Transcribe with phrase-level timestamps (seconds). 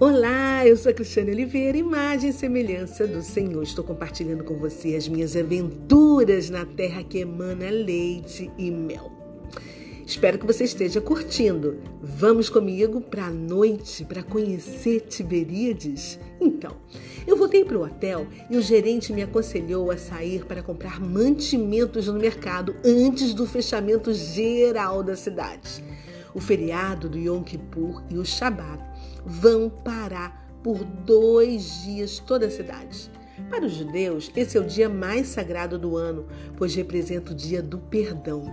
[0.00, 3.62] Olá, eu sou a Cristiane Oliveira, imagem e semelhança do Senhor.
[3.62, 9.12] Estou compartilhando com você as minhas aventuras na terra que emana leite e mel.
[10.04, 11.78] Espero que você esteja curtindo.
[12.02, 16.18] Vamos comigo para a noite para conhecer Tiberíades?
[16.40, 16.72] Então,
[17.24, 22.08] eu voltei para o hotel e o gerente me aconselhou a sair para comprar mantimentos
[22.08, 25.84] no mercado antes do fechamento geral da cidade.
[26.34, 28.93] O feriado do Yom Kippur e o Shabat
[29.24, 33.10] vão parar por dois dias toda a cidade.
[33.50, 37.62] Para os judeus, esse é o dia mais sagrado do ano, pois representa o dia
[37.62, 38.44] do perdão.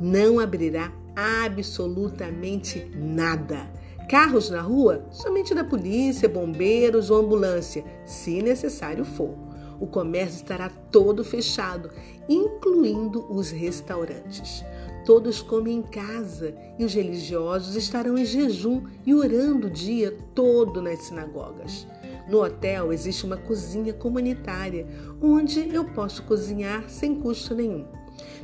[0.00, 3.70] Não abrirá absolutamente nada.
[4.08, 9.34] Carros na rua, somente da polícia, bombeiros ou ambulância, se necessário for.
[9.80, 11.90] O comércio estará todo fechado,
[12.28, 14.64] incluindo os restaurantes.
[15.06, 20.82] Todos comem em casa e os religiosos estarão em jejum e orando o dia todo
[20.82, 21.86] nas sinagogas.
[22.28, 24.84] No hotel existe uma cozinha comunitária
[25.22, 27.86] onde eu posso cozinhar sem custo nenhum.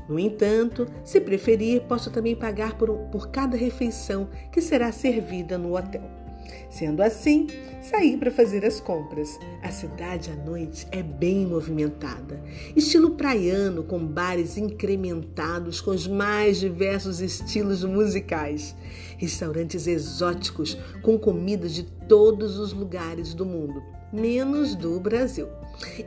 [0.09, 5.77] No entanto, se preferir, posso também pagar por, por cada refeição que será servida no
[5.77, 6.22] hotel.
[6.71, 7.47] Sendo assim,
[7.81, 9.39] saí para fazer as compras.
[9.63, 12.43] A cidade à noite é bem movimentada,
[12.75, 18.75] estilo praiano, com bares incrementados com os mais diversos estilos musicais,
[19.19, 23.83] restaurantes exóticos com comidas de todos os lugares do mundo,
[24.13, 25.49] menos do Brasil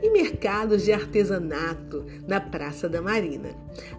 [0.02, 3.50] e mercados de artesanato na Praça da Marina.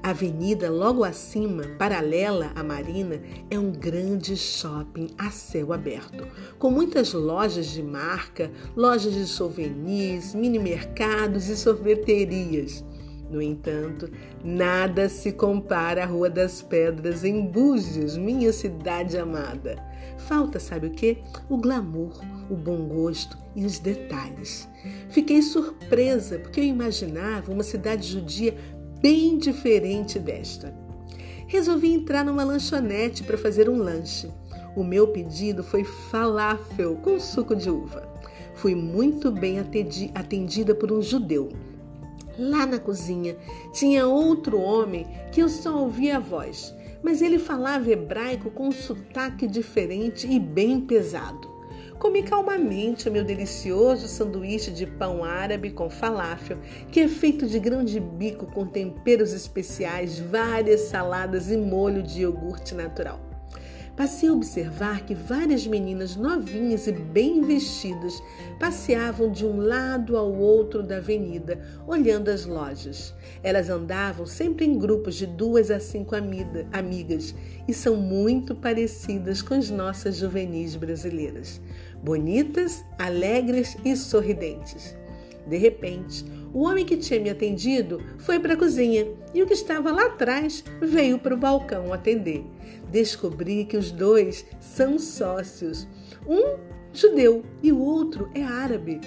[0.01, 6.71] A avenida logo acima, paralela à Marina, é um grande shopping a céu aberto, com
[6.71, 12.83] muitas lojas de marca, lojas de souvenirs, mini mercados e sorveterias.
[13.29, 14.09] No entanto,
[14.43, 19.75] nada se compara à Rua das Pedras em Búzios, minha cidade amada.
[20.17, 21.19] Falta, sabe o que?
[21.49, 24.67] O glamour, o bom gosto e os detalhes.
[25.09, 28.55] Fiquei surpresa porque eu imaginava uma cidade judia
[29.01, 30.73] bem diferente desta.
[31.47, 34.29] Resolvi entrar numa lanchonete para fazer um lanche.
[34.75, 38.07] O meu pedido foi falafel com suco de uva.
[38.55, 39.57] Fui muito bem
[40.13, 41.49] atendida por um judeu.
[42.37, 43.35] Lá na cozinha
[43.73, 48.71] tinha outro homem que eu só ouvia a voz, mas ele falava hebraico com um
[48.71, 51.57] sotaque diferente e bem pesado.
[51.99, 56.59] Comi calmamente o meu delicioso sanduíche de pão árabe com falafel,
[56.91, 62.21] que é feito de grão de bico com temperos especiais, várias saladas e molho de
[62.21, 63.26] iogurte natural.
[63.97, 68.21] Passei a observar que várias meninas novinhas e bem vestidas
[68.59, 73.11] passeavam de um lado ao outro da avenida, olhando as lojas.
[73.41, 77.33] Elas andavam sempre em grupos de duas a cinco amigas
[77.67, 81.59] e são muito parecidas com as nossas juvenis brasileiras.
[82.03, 84.95] Bonitas, alegres e sorridentes.
[85.47, 89.53] De repente, o homem que tinha me atendido foi para a cozinha e o que
[89.53, 92.43] estava lá atrás veio para o balcão atender.
[92.91, 95.87] Descobri que os dois são sócios.
[96.27, 96.57] Um
[96.93, 98.99] judeu e o outro é árabe.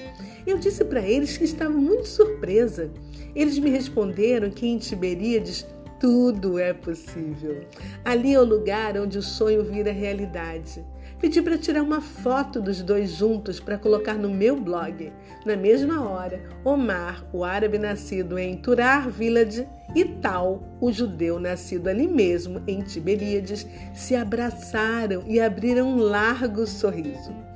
[0.47, 2.91] Eu disse para eles que estava muito surpresa.
[3.35, 5.67] Eles me responderam que em Tiberíades
[6.01, 7.61] tudo é possível.
[8.05, 10.83] Ali é o lugar onde o sonho vira realidade.
[11.21, 15.13] Pedi para tirar uma foto dos dois juntos para colocar no meu blog.
[15.45, 21.89] Na mesma hora, Omar, o árabe nascido em Turar Village, e Tal, o judeu nascido
[21.89, 27.50] ali mesmo em Tiberíades, se abraçaram e abriram um largo sorriso.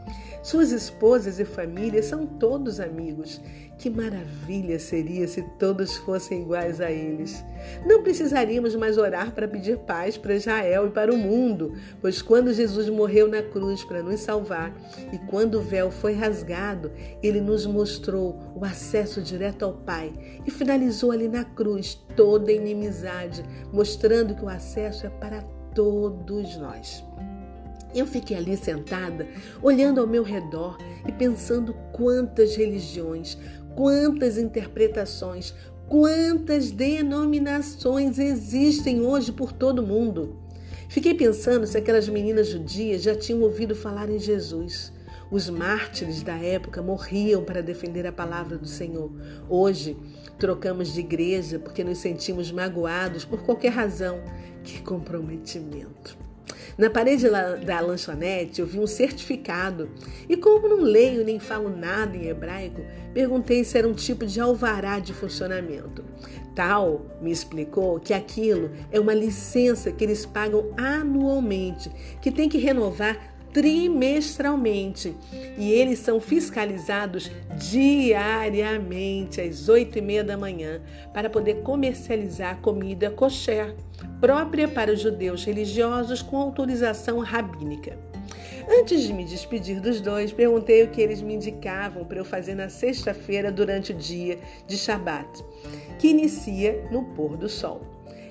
[0.44, 3.40] Suas esposas e famílias são todos amigos.
[3.78, 7.42] Que maravilha seria se todos fossem iguais a eles.
[7.86, 12.52] Não precisaríamos mais orar para pedir paz para Israel e para o mundo, pois quando
[12.52, 14.70] Jesus morreu na cruz para nos salvar
[15.10, 20.12] e quando o véu foi rasgado, ele nos mostrou o acesso direto ao Pai
[20.46, 25.40] e finalizou ali na cruz toda inimizade, mostrando que o acesso é para
[25.74, 27.02] todos nós.
[27.94, 29.28] Eu fiquei ali sentada,
[29.62, 30.76] olhando ao meu redor
[31.06, 33.38] e pensando quantas religiões,
[33.76, 35.54] quantas interpretações,
[35.88, 40.36] quantas denominações existem hoje por todo o mundo.
[40.88, 44.92] Fiquei pensando se aquelas meninas judias já tinham ouvido falar em Jesus.
[45.30, 49.10] Os mártires da época morriam para defender a palavra do Senhor.
[49.48, 49.96] Hoje,
[50.38, 54.20] trocamos de igreja porque nos sentimos magoados por qualquer razão.
[54.62, 56.23] Que comprometimento!
[56.76, 57.28] Na parede
[57.64, 59.88] da lanchonete eu vi um certificado
[60.28, 64.40] e, como não leio nem falo nada em hebraico, perguntei se era um tipo de
[64.40, 66.04] alvará de funcionamento.
[66.54, 71.90] Tal me explicou que aquilo é uma licença que eles pagam anualmente,
[72.20, 75.14] que tem que renovar trimestralmente
[75.56, 83.12] e eles são fiscalizados diariamente às oito e meia da manhã para poder comercializar comida
[83.12, 83.72] kosher
[84.20, 87.96] própria para os judeus religiosos com autorização rabínica.
[88.68, 92.56] Antes de me despedir dos dois, perguntei o que eles me indicavam para eu fazer
[92.56, 94.36] na sexta-feira durante o dia
[94.66, 95.44] de Shabat,
[96.00, 97.82] que inicia no pôr do sol.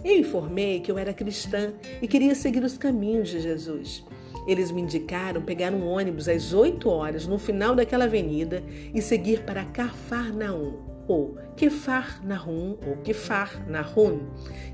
[0.03, 1.71] Eu informei que eu era cristã
[2.01, 4.03] e queria seguir os caminhos de Jesus.
[4.47, 8.63] Eles me indicaram pegar um ônibus às 8 horas no final daquela avenida
[8.93, 14.21] e seguir para Cafarnaum, ou Kefar Nahum, ou Kefar Nahum,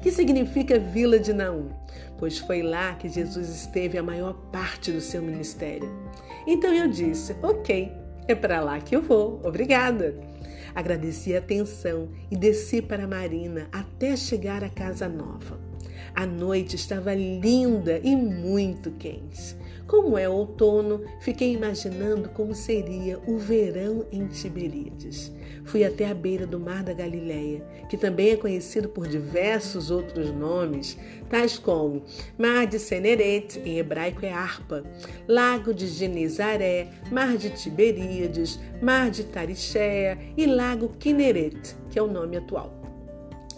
[0.02, 1.70] que significa Vila de Naum,
[2.18, 5.90] pois foi lá que Jesus esteve a maior parte do seu ministério.
[6.48, 7.92] Então eu disse: Ok,
[8.28, 10.16] é para lá que eu vou, obrigada.
[10.76, 15.60] Agradeci a atenção e desci para a marina até chegar à casa nova.
[16.16, 19.56] A noite estava linda e muito quente.
[19.90, 25.32] Como é outono, fiquei imaginando como seria o verão em Tiberíades.
[25.66, 30.30] Fui até a beira do Mar da Galileia, que também é conhecido por diversos outros
[30.30, 30.96] nomes,
[31.28, 32.04] tais como
[32.38, 34.84] Mar de Seneret, em hebraico é Arpa,
[35.28, 42.08] Lago de Genezaré, Mar de Tiberíades, Mar de Tarixéia e Lago Kineret, que é o
[42.08, 42.79] nome atual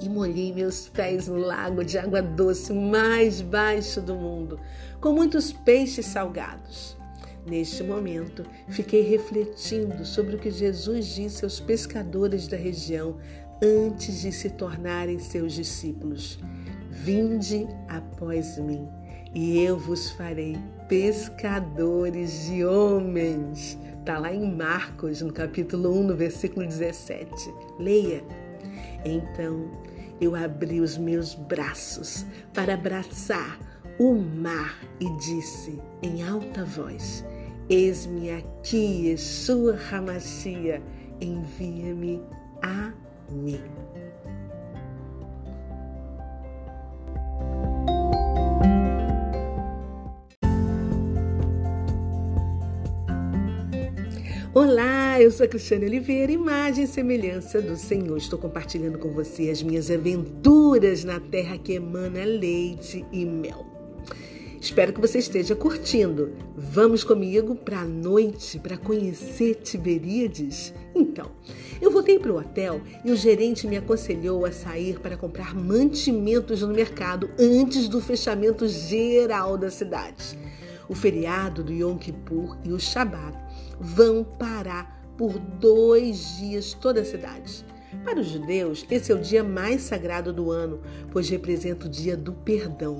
[0.02, 4.60] e molhei meus pés no lago de água doce mais baixo do mundo,
[5.00, 6.98] com muitos peixes salgados.
[7.46, 13.18] Neste momento, fiquei refletindo sobre o que Jesus disse aos pescadores da região
[13.62, 16.40] antes de se tornarem seus discípulos:
[16.90, 18.88] Vinde após mim,
[19.34, 20.58] e eu vos farei
[20.88, 23.78] pescadores de homens.
[24.00, 27.32] Está lá em Marcos, no capítulo 1, no versículo 17.
[27.80, 28.24] Leia.
[29.04, 29.70] Então
[30.22, 33.60] eu abri os meus braços para abraçar
[34.00, 37.26] o mar e disse em alta voz:
[37.68, 40.82] Eis-me aqui, Yeshua Hamashia,
[41.20, 42.22] envia-me
[42.62, 42.94] a
[43.32, 43.60] mim.
[54.54, 58.18] Olá, eu sou a Cristiane Oliveira, imagem e semelhança do Senhor.
[58.18, 63.66] Estou compartilhando com você as minhas aventuras na terra que emana leite e mel.
[64.60, 66.34] Espero que você esteja curtindo.
[66.54, 70.74] Vamos comigo para a noite para conhecer Tiberíades?
[70.94, 71.32] Então,
[71.82, 76.62] eu voltei para o hotel e o gerente me aconselhou a sair para comprar mantimentos
[76.62, 80.38] no mercado antes do fechamento geral da cidade.
[80.90, 83.51] O feriado do Yom Kippur e o Shabat
[83.82, 87.66] vão parar por dois dias toda a cidade.
[88.06, 90.80] Para os judeus, esse é o dia mais sagrado do ano,
[91.12, 93.00] pois representa o dia do perdão.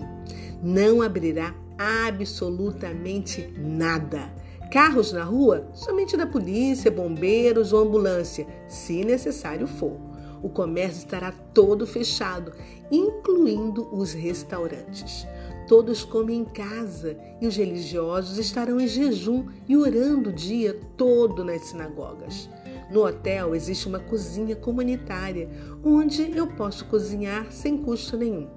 [0.62, 4.34] Não abrirá absolutamente nada.
[4.72, 9.98] Carros na rua, somente da polícia, bombeiros ou ambulância, se necessário for.
[10.42, 12.54] O comércio estará todo fechado,
[12.92, 15.28] incluindo os restaurantes.
[15.72, 21.46] Todos comem em casa e os religiosos estarão em jejum e orando o dia todo
[21.46, 22.50] nas sinagogas.
[22.92, 25.50] No hotel existe uma cozinha comunitária
[25.82, 28.50] onde eu posso cozinhar sem custo nenhum.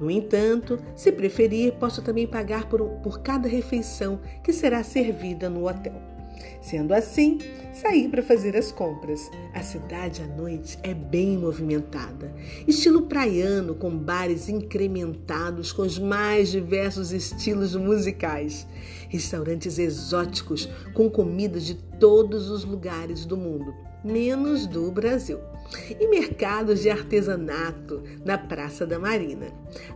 [0.00, 5.68] No entanto, se preferir, posso também pagar por, por cada refeição que será servida no
[5.68, 6.15] hotel.
[6.60, 7.38] Sendo assim,
[7.72, 9.30] saí para fazer as compras.
[9.54, 12.34] A cidade à noite é bem movimentada,
[12.66, 18.66] estilo praiano, com bares incrementados com os mais diversos estilos musicais,
[19.08, 23.74] restaurantes exóticos com comidas de todos os lugares do mundo
[24.06, 25.40] menos do Brasil.
[25.98, 29.48] E mercados de artesanato na Praça da Marina.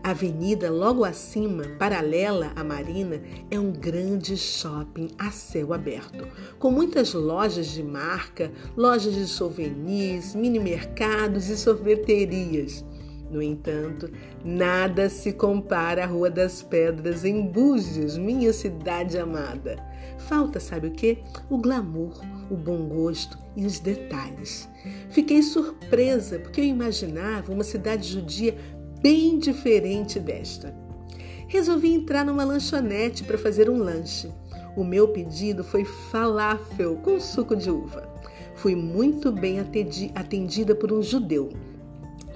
[0.03, 6.27] A avenida logo acima, paralela à Marina, é um grande shopping a céu aberto,
[6.59, 12.85] com muitas lojas de marca, lojas de souvenirs, mini mercados e sorveterias.
[13.31, 14.11] No entanto,
[14.45, 19.79] nada se compara à Rua das Pedras em Búzios, minha cidade amada.
[20.19, 21.19] Falta, sabe o que?
[21.49, 22.21] O glamour,
[22.51, 24.69] o bom gosto e os detalhes.
[25.11, 28.57] Fiquei surpresa porque eu imaginava uma cidade judia
[29.01, 30.75] bem diferente desta.
[31.47, 34.29] Resolvi entrar numa lanchonete para fazer um lanche.
[34.77, 38.13] O meu pedido foi falafel com suco de uva.
[38.57, 41.51] Fui muito bem atendida por um judeu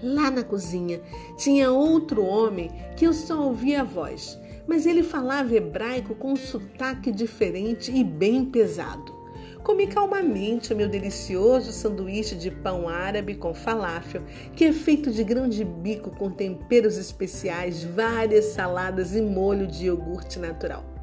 [0.04, 1.00] Lá na cozinha
[1.34, 6.36] tinha outro homem que eu só ouvia a voz, mas ele falava hebraico com um
[6.36, 9.14] sotaque diferente e bem pesado.
[9.62, 14.22] Comi calmamente o meu delicioso sanduíche de pão árabe com falafel,
[14.54, 19.86] que é feito de grão de bico com temperos especiais, várias saladas e molho de
[19.86, 20.93] iogurte natural.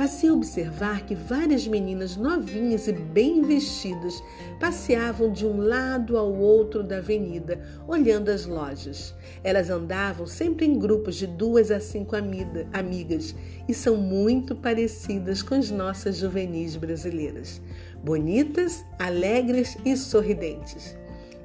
[0.00, 4.14] Passei a observar que várias meninas novinhas e bem vestidas
[4.58, 9.14] passeavam de um lado ao outro da avenida, olhando as lojas.
[9.44, 13.34] Elas andavam sempre em grupos de duas a cinco amigas
[13.68, 17.60] e são muito parecidas com as nossas juvenis brasileiras.
[18.02, 20.96] Bonitas, alegres e sorridentes.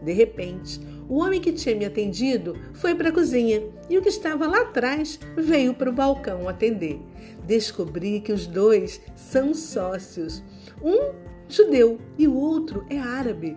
[0.05, 4.09] De repente, o homem que tinha me atendido foi para a cozinha e o que
[4.09, 6.99] estava lá atrás veio para o balcão atender.
[7.47, 10.43] Descobri que os dois são sócios.
[10.83, 11.11] Um
[11.49, 13.55] judeu e o outro é árabe.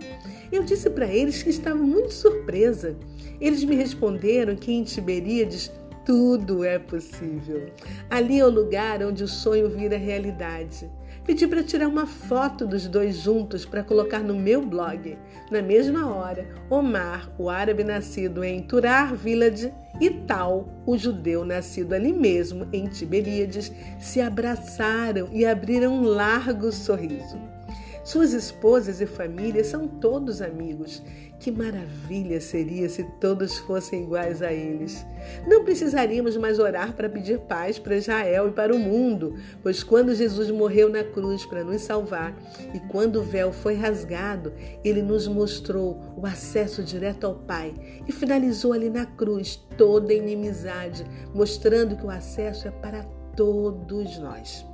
[0.50, 2.96] Eu disse para eles que estava muito surpresa.
[3.38, 5.70] Eles me responderam que em Tiberíades
[6.06, 7.66] tudo é possível.
[8.08, 10.90] Ali é o lugar onde o sonho vira realidade.
[11.28, 15.18] Pedi para tirar uma foto dos dois juntos para colocar no meu blog.
[15.50, 19.70] Na mesma hora, Omar, o árabe nascido em Turar Village,
[20.00, 23.70] e Tal, o judeu nascido ali mesmo em Tiberíades,
[24.00, 27.38] se abraçaram e abriram um largo sorriso.
[28.02, 31.02] Suas esposas e famílias são todos amigos.
[31.38, 35.06] Que maravilha seria se todos fossem iguais a eles.
[35.46, 40.14] Não precisaríamos mais orar para pedir paz para Israel e para o mundo, pois quando
[40.14, 42.36] Jesus morreu na cruz para nos salvar
[42.74, 44.52] e quando o véu foi rasgado,
[44.84, 47.72] ele nos mostrou o acesso direto ao Pai
[48.06, 53.04] e finalizou ali na cruz toda inimizade, mostrando que o acesso é para
[53.36, 54.66] todos nós.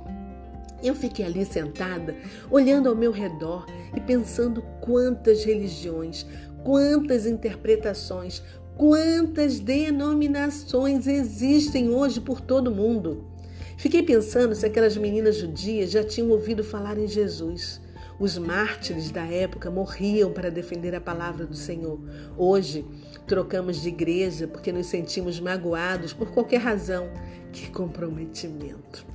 [0.83, 2.15] Eu fiquei ali sentada,
[2.51, 6.25] olhando ao meu redor e pensando quantas religiões,
[6.65, 8.41] quantas interpretações,
[8.75, 13.23] quantas denominações existem hoje por todo mundo.
[13.77, 17.79] Fiquei pensando se aquelas meninas judias já tinham ouvido falar em Jesus.
[18.19, 21.99] Os mártires da época morriam para defender a palavra do Senhor.
[22.35, 22.83] Hoje,
[23.27, 27.09] trocamos de igreja porque nos sentimos magoados por qualquer razão.
[27.51, 29.14] Que comprometimento!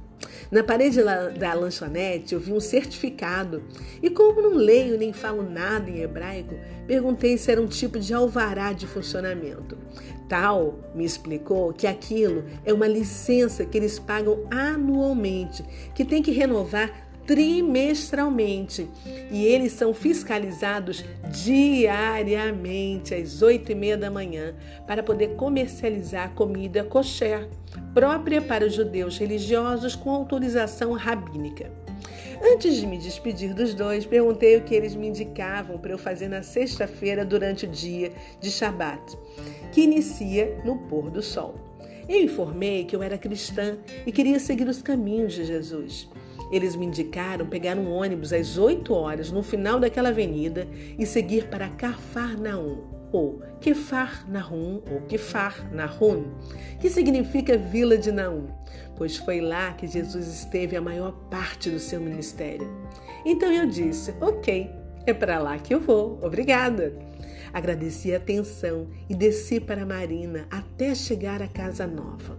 [0.50, 1.00] Na parede
[1.38, 3.62] da lanchonete eu vi um certificado
[4.02, 6.56] e, como não leio nem falo nada em hebraico,
[6.88, 9.78] perguntei se era um tipo de alvará de funcionamento.
[10.28, 15.64] Tal me explicou que aquilo é uma licença que eles pagam anualmente,
[15.94, 18.88] que tem que renovar trimestralmente
[19.30, 24.54] e eles são fiscalizados diariamente às oito e meia da manhã
[24.86, 27.48] para poder comercializar comida kosher
[27.94, 31.70] própria para os judeus religiosos com autorização rabínica.
[32.42, 36.26] Antes de me despedir dos dois, perguntei o que eles me indicavam para eu fazer
[36.26, 39.16] na sexta-feira durante o dia de Shabat,
[39.72, 41.54] que inicia no pôr do sol.
[42.08, 46.08] Eu informei que eu era cristã e queria seguir os caminhos de Jesus.
[46.50, 50.66] Eles me indicaram pegar um ônibus às 8 horas no final daquela avenida
[50.98, 56.24] e seguir para Cafarnaum, ou Kefar Nahum, ou Kefar Nahum,
[56.80, 58.46] que significa Vila de Naum,
[58.96, 62.68] pois foi lá que Jesus esteve a maior parte do seu ministério.
[63.24, 64.70] Então eu disse: Ok,
[65.06, 66.92] é para lá que eu vou, obrigada.
[67.52, 72.38] Agradeci a atenção e desci para a marina até chegar à casa nova.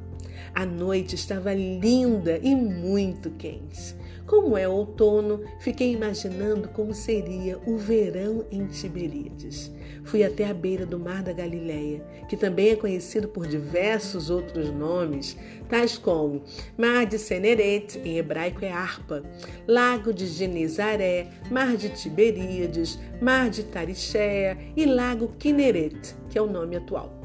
[0.55, 3.95] A noite estava linda e muito quente.
[4.25, 9.71] Como é outono, fiquei imaginando como seria o verão em Tiberíades.
[10.03, 14.71] Fui até a beira do Mar da Galileia, que também é conhecido por diversos outros
[14.71, 15.37] nomes,
[15.69, 16.43] tais como
[16.77, 19.23] Mar de Seneret, em hebraico é Arpa,
[19.67, 26.47] Lago de Genezaré, Mar de Tiberíades, Mar de Tarixéia e Lago Kineret, que é o
[26.47, 27.20] nome atual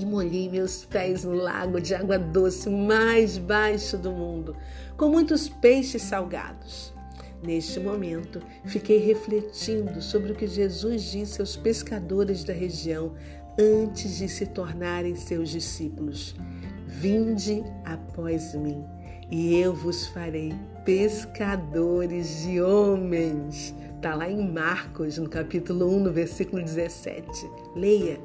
[0.00, 4.56] e molhei meus pés no lago de água doce mais baixo do mundo,
[4.96, 6.92] com muitos peixes salgados.
[7.42, 13.14] Neste momento, fiquei refletindo sobre o que Jesus disse aos pescadores da região
[13.58, 16.34] antes de se tornarem seus discípulos:
[16.86, 18.84] Vinde após mim,
[19.30, 20.54] e eu vos farei
[20.84, 23.74] pescadores de homens.
[23.96, 27.50] Está lá em Marcos, no capítulo 1, no versículo 17.
[27.74, 28.18] Leia.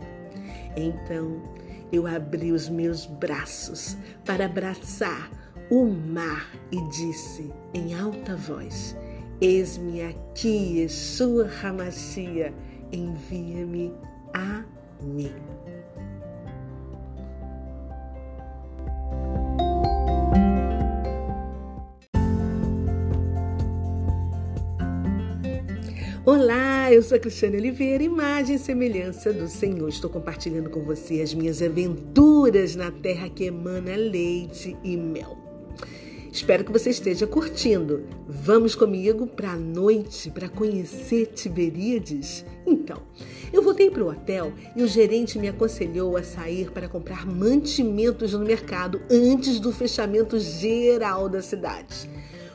[0.75, 1.41] Então
[1.92, 5.30] eu abri os meus braços para abraçar
[5.70, 8.96] o mar e disse em alta voz:
[9.42, 12.54] Eis-me aqui, Yeshua Hamashia,
[12.92, 13.94] envia-me
[14.34, 14.63] a
[15.01, 15.34] mim.
[26.27, 29.88] Olá, eu sou a Cristiane Oliveira, imagem e semelhança do Senhor.
[29.88, 35.38] Estou compartilhando com você as minhas aventuras na terra que emana leite e mel.
[36.32, 38.08] Espero que você esteja curtindo.
[38.27, 42.44] Vamos comigo para a noite para conhecer Tiberíades?
[42.65, 43.03] Então,
[43.53, 48.34] eu voltei para o hotel e o gerente me aconselhou a sair para comprar mantimentos
[48.34, 52.10] no mercado antes do fechamento geral da cidade.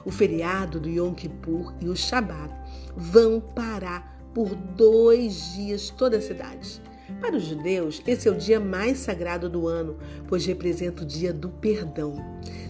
[0.04, 2.59] O feriado do Yom Kippur e o Shabat
[2.96, 6.80] vão parar por dois dias toda a cidade.
[7.20, 9.96] Para os judeus, esse é o dia mais sagrado do ano,
[10.28, 12.14] pois representa o dia do perdão.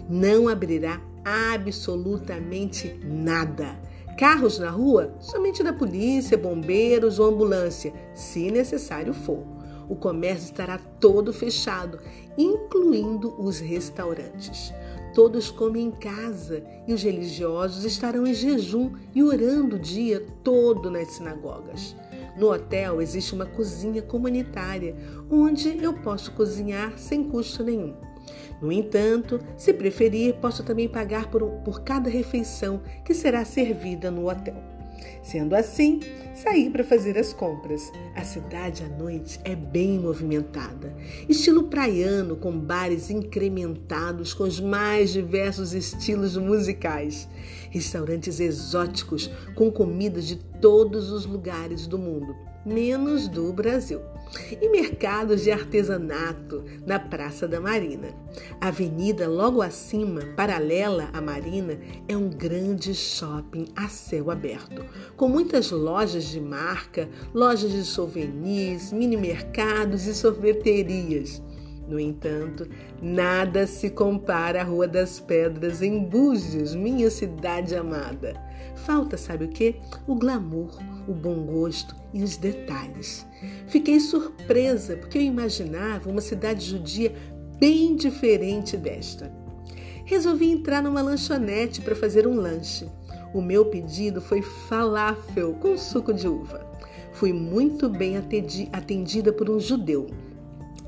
[0.09, 3.79] Não abrirá absolutamente nada.
[4.19, 9.43] Carros na rua, somente da polícia, bombeiros ou ambulância, se necessário for.
[9.89, 11.99] O comércio estará todo fechado,
[12.37, 14.73] incluindo os restaurantes.
[15.14, 20.90] Todos comem em casa e os religiosos estarão em jejum e orando o dia todo
[20.90, 21.97] nas sinagogas.
[22.37, 24.95] No hotel existe uma cozinha comunitária
[25.29, 27.95] onde eu posso cozinhar sem custo nenhum.
[28.62, 34.31] No entanto, se preferir, posso também pagar por, por cada refeição que será servida no
[34.31, 34.80] hotel.
[35.23, 36.00] Sendo assim,
[36.35, 37.92] saí para fazer as compras.
[38.14, 40.97] A cidade à noite é bem movimentada,
[41.28, 47.28] estilo praiano, com bares incrementados com os mais diversos estilos musicais,
[47.71, 54.00] restaurantes exóticos com comidas de todos os lugares do mundo, menos do Brasil
[54.61, 58.09] e mercados de artesanato na Praça da Marina.
[58.61, 64.85] A avenida logo acima, paralela à Marina, é um grande shopping a céu aberto,
[65.17, 71.43] com muitas lojas de marca, lojas de souvenirs, mini mercados e sorveterias.
[71.88, 72.69] No entanto,
[73.02, 78.50] nada se compara à Rua das Pedras em Búzios, minha cidade amada.
[78.75, 79.77] Falta, sabe o que?
[80.07, 83.27] O glamour, o bom gosto e os detalhes.
[83.67, 87.12] Fiquei surpresa porque eu imaginava uma cidade judia
[87.59, 89.33] bem diferente desta.
[90.05, 92.89] Resolvi entrar numa lanchonete para fazer um lanche.
[93.33, 96.69] O meu pedido foi falafel com suco de uva.
[97.12, 98.17] Fui muito bem
[98.73, 100.09] atendida por um judeu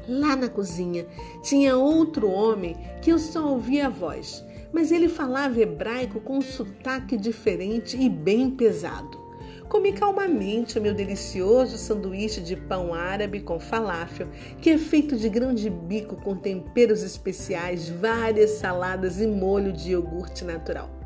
[0.09, 1.07] Lá na cozinha
[1.43, 6.43] tinha outro homem que eu só ouvia a voz, mas ele falava hebraico com um
[6.43, 9.21] sotaque diferente e bem pesado.
[9.69, 14.29] Comi calmamente o meu delicioso sanduíche de pão árabe com falafel,
[14.61, 19.93] que é feito de grão de bico com temperos especiais, várias saladas e molho de
[19.93, 21.02] iogurte natural.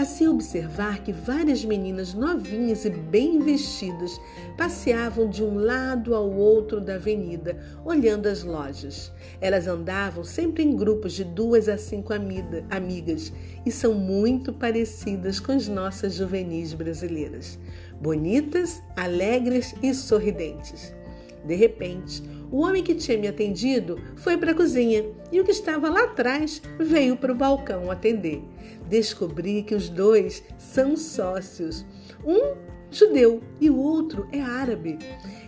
[0.00, 4.18] Passei a observar que várias meninas novinhas e bem vestidas
[4.56, 9.12] passeavam de um lado ao outro da avenida, olhando as lojas.
[9.42, 13.30] Elas andavam sempre em grupos de duas a cinco amigas
[13.66, 17.58] e são muito parecidas com as nossas juvenis brasileiras.
[18.00, 20.94] Bonitas, alegres e sorridentes.
[21.44, 25.52] De repente, o homem que tinha me atendido foi para a cozinha e o que
[25.52, 28.42] estava lá atrás veio para o balcão atender.
[28.88, 31.86] Descobri que os dois são sócios.
[32.24, 32.54] Um
[32.90, 34.98] judeu e o outro é árabe.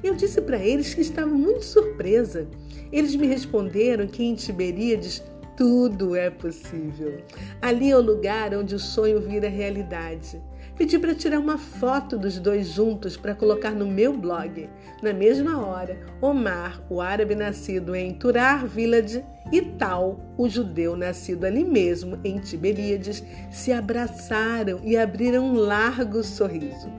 [0.03, 2.49] Eu disse para eles que estava muito surpresa.
[2.93, 5.23] Eles me responderam que em Tiberíades
[5.57, 7.21] tudo é possível.
[7.61, 10.41] Ali é o lugar onde o sonho vira realidade.
[10.83, 14.69] Pedi para tirar uma foto dos dois juntos para colocar no meu blog.
[15.01, 21.45] Na mesma hora, Omar, o árabe nascido em Turar Village, e Tal, o judeu nascido
[21.45, 26.91] ali mesmo em Tiberíades, se abraçaram e abriram um largo sorriso.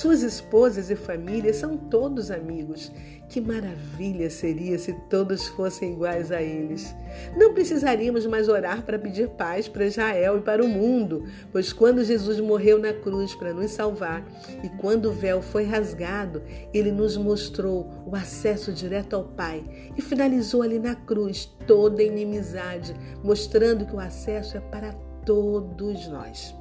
[0.00, 2.90] Suas esposas e família são todos amigos.
[3.28, 6.96] Que maravilha seria se todos fossem iguais a eles.
[7.36, 12.02] Não precisaríamos mais orar para pedir paz para Israel e para o mundo, pois quando
[12.02, 14.24] Jesus morreu na cruz para nos salvar
[14.64, 19.62] e quando o véu foi rasgado, ele nos mostrou o acesso direto ao Pai
[19.98, 24.94] e finalizou ali na cruz toda inimizade, mostrando que o acesso é para
[25.26, 26.54] todos nós.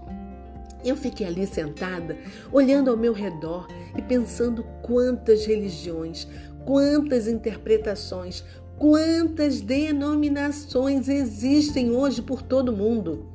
[0.83, 2.17] Eu fiquei ali sentada,
[2.51, 6.27] olhando ao meu redor e pensando quantas religiões,
[6.65, 8.43] quantas interpretações,
[8.77, 13.27] quantas denominações existem hoje por todo o mundo.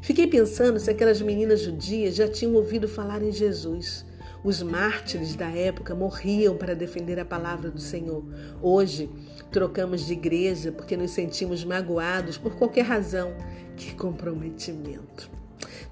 [0.00, 4.04] Fiquei pensando se aquelas meninas judias já tinham ouvido falar em Jesus.
[4.44, 8.24] Os mártires da época morriam para defender a palavra do Senhor.
[8.60, 9.08] Hoje,
[9.52, 13.32] trocamos de igreja porque nos sentimos magoados por qualquer razão.
[13.76, 15.41] Que comprometimento!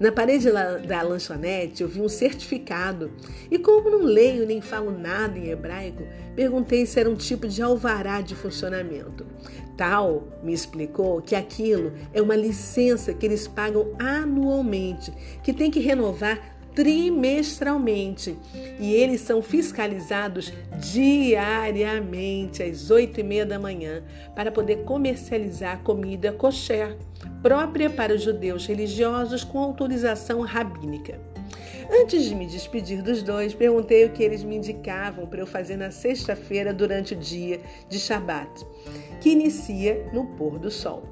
[0.01, 3.11] Na parede da lanchonete eu vi um certificado
[3.51, 6.01] e, como não leio nem falo nada em hebraico,
[6.35, 9.27] perguntei se era um tipo de alvará de funcionamento.
[9.77, 15.79] Tal me explicou que aquilo é uma licença que eles pagam anualmente, que tem que
[15.79, 18.37] renovar trimestralmente
[18.79, 24.03] e eles são fiscalizados diariamente às oito e meia da manhã
[24.35, 26.97] para poder comercializar comida kosher
[27.41, 31.19] própria para os judeus religiosos com autorização rabínica.
[31.93, 35.75] Antes de me despedir dos dois, perguntei o que eles me indicavam para eu fazer
[35.75, 38.65] na sexta-feira durante o dia de Shabat,
[39.19, 41.03] que inicia no pôr do sol.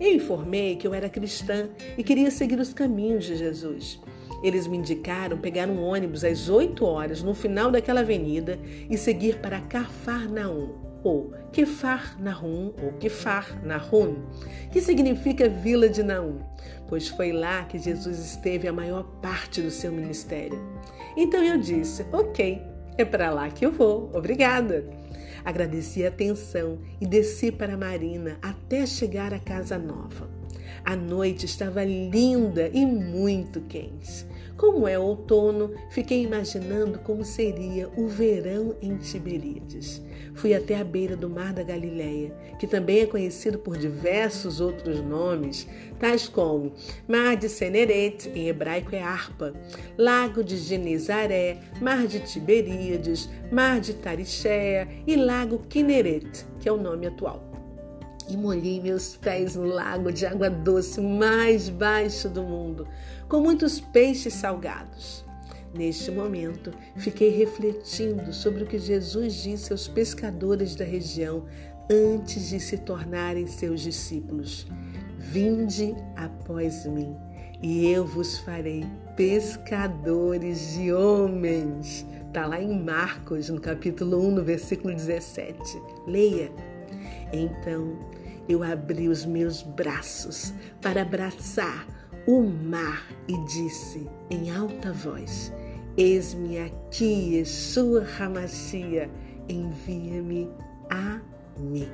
[0.00, 4.00] Eu informei que eu era cristã e queria seguir os caminhos de Jesus.
[4.44, 8.58] Eles me indicaram pegar um ônibus às 8 horas no final daquela avenida
[8.90, 14.16] e seguir para Cafarnaum, ou Kefar Nahum, ou Kefar Nahum,
[14.70, 16.40] que significa Vila de Naum,
[16.86, 20.60] pois foi lá que Jesus esteve a maior parte do seu ministério.
[21.16, 22.60] Então eu disse: Ok,
[22.98, 24.84] é para lá que eu vou, obrigada.
[25.42, 30.28] Agradeci a atenção e desci para a marina até chegar à casa nova.
[30.84, 34.26] A noite estava linda e muito quente.
[34.56, 40.00] Como é outono, fiquei imaginando como seria o verão em Tiberíades.
[40.34, 45.00] Fui até a beira do Mar da Galileia, que também é conhecido por diversos outros
[45.00, 45.66] nomes,
[45.98, 46.72] tais como
[47.08, 49.52] Mar de Seneret, em hebraico é Arpa,
[49.98, 56.76] Lago de Genezaré, Mar de Tiberíades, Mar de Tarixéia e Lago Kineret, que é o
[56.76, 57.54] nome atual
[58.28, 62.86] e molhei meus pés no lago de água doce mais baixo do mundo,
[63.28, 65.24] com muitos peixes salgados.
[65.74, 71.44] Neste momento, fiquei refletindo sobre o que Jesus disse aos pescadores da região
[71.90, 74.66] antes de se tornarem seus discípulos:
[75.18, 77.16] Vinde após mim,
[77.60, 78.84] e eu vos farei
[79.16, 82.06] pescadores de homens.
[82.28, 85.58] Está lá em Marcos, no capítulo 1, no versículo 17.
[86.06, 86.52] Leia.
[87.32, 87.98] Então
[88.48, 91.86] eu abri os meus braços para abraçar
[92.26, 95.52] o mar e disse em alta voz:
[95.96, 99.10] Eis-me aqui, Yeshua Hamashia,
[99.48, 100.50] envia-me
[100.90, 101.20] a
[101.58, 101.88] mim.